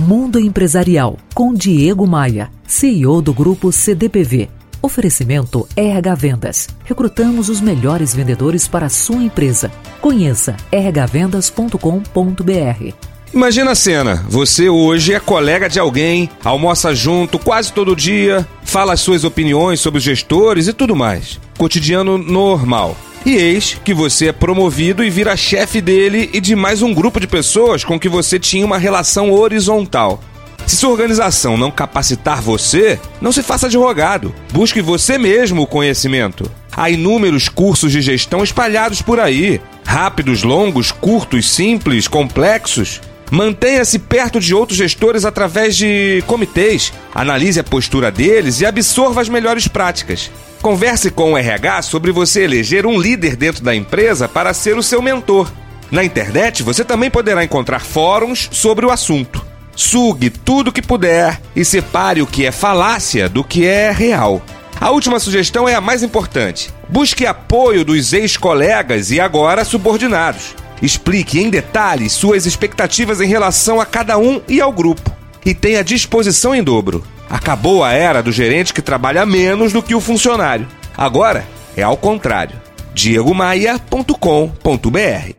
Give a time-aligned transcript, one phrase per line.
[0.00, 4.48] Mundo Empresarial com Diego Maia, CEO do grupo CDPV.
[4.80, 6.68] Oferecimento RH Vendas.
[6.84, 9.70] Recrutamos os melhores vendedores para a sua empresa.
[10.00, 12.94] Conheça rhvendas.com.br.
[13.32, 18.94] Imagina a cena: você hoje é colega de alguém, almoça junto quase todo dia, fala
[18.94, 21.38] as suas opiniões sobre os gestores e tudo mais.
[21.58, 22.96] Cotidiano normal.
[23.24, 27.20] E eis que você é promovido e vira chefe dele e de mais um grupo
[27.20, 30.22] de pessoas com que você tinha uma relação horizontal.
[30.66, 34.34] Se sua organização não capacitar você, não se faça advogado.
[34.52, 36.50] Busque você mesmo o conhecimento.
[36.72, 39.60] Há inúmeros cursos de gestão espalhados por aí.
[39.84, 43.00] Rápidos, longos, curtos, simples, complexos.
[43.30, 46.92] Mantenha-se perto de outros gestores através de comitês.
[47.14, 50.30] Analise a postura deles e absorva as melhores práticas.
[50.60, 54.82] Converse com o RH sobre você eleger um líder dentro da empresa para ser o
[54.82, 55.50] seu mentor.
[55.90, 59.44] Na internet, você também poderá encontrar fóruns sobre o assunto.
[59.74, 64.42] Sugue tudo que puder e separe o que é falácia do que é real.
[64.80, 66.70] A última sugestão é a mais importante.
[66.88, 70.54] Busque apoio dos ex-colegas e agora subordinados.
[70.82, 75.10] Explique em detalhes suas expectativas em relação a cada um e ao grupo.
[75.44, 77.04] E tenha disposição em dobro.
[77.28, 80.66] Acabou a era do gerente que trabalha menos do que o funcionário.
[80.96, 82.56] Agora é ao contrário.
[82.94, 85.34] diegomaia.com.br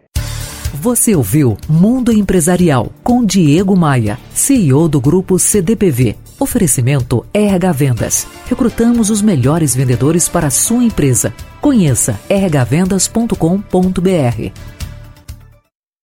[0.73, 6.15] Você ouviu Mundo Empresarial com Diego Maia, CEO do grupo CDPV.
[6.39, 8.27] Oferecimento RH Vendas.
[8.47, 11.33] Recrutamos os melhores vendedores para a sua empresa.
[11.59, 14.80] Conheça rhvendas.com.br.